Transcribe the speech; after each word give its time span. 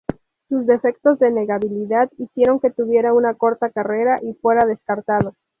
Sus 0.49 0.65
defectos 0.65 1.19
de 1.19 1.29
navegabilidad 1.29 2.09
hicieron 2.17 2.59
que 2.59 2.71
tuviera 2.71 3.13
una 3.13 3.35
corta 3.35 3.69
carrera 3.69 4.17
y 4.23 4.33
fuera 4.33 4.65
descartado. 4.65 5.35